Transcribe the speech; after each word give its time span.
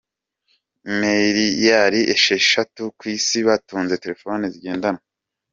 Miliyari 1.01 1.99
esheshatu 2.13 2.83
ku 2.97 3.03
isi 3.15 3.37
batunze 3.47 3.93
telefone 4.03 4.43
zigendanwa 4.53 5.03